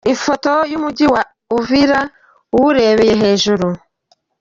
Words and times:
Ifoto 0.13 0.53
y’Umujyi 0.71 1.05
wa 1.13 1.21
Uvira 1.57 1.99
uwurebeye 2.55 3.13
hejuru 3.23 3.67